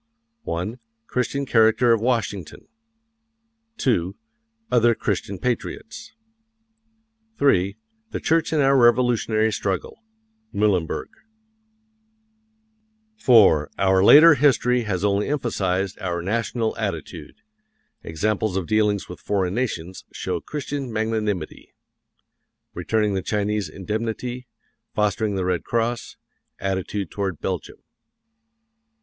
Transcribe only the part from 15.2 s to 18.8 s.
EMPHASIZED OUR NATIONAL ATTITUDE. Examples of